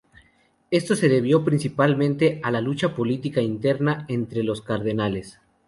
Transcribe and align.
Esto 0.71 0.95
se 0.95 1.09
debió 1.09 1.45
principalmente 1.45 2.39
a 2.41 2.49
la 2.49 2.59
lucha 2.59 2.95
política 2.95 3.39
interna 3.39 4.03
entre 4.07 4.41
los 4.41 4.63
cardenales. 4.63 5.39